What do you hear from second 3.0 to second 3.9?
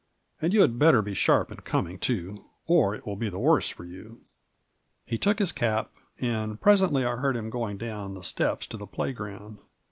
will be the worse for